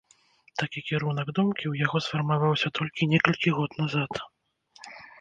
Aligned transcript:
Такі 0.61 0.79
кірунак 0.87 1.27
думкі 1.41 1.63
ў 1.67 1.75
яго 1.87 1.97
сфармаваўся 2.05 2.75
толькі 2.81 3.11
некалькі 3.15 3.49
год 3.59 3.81
назад. 3.85 4.11